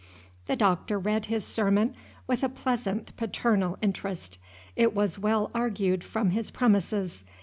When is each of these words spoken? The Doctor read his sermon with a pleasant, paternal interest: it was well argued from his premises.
The 0.47 0.55
Doctor 0.55 0.97
read 0.97 1.27
his 1.27 1.45
sermon 1.45 1.93
with 2.25 2.41
a 2.41 2.49
pleasant, 2.49 3.15
paternal 3.17 3.77
interest: 3.83 4.39
it 4.75 4.95
was 4.95 5.19
well 5.19 5.51
argued 5.53 6.03
from 6.03 6.31
his 6.31 6.49
premises. 6.49 7.23